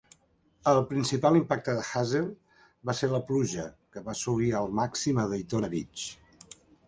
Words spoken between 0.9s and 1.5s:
principal